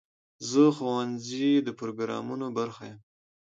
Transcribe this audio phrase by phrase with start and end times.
[0.49, 2.99] زه د ښوونځي د پروګرامونو برخه یم.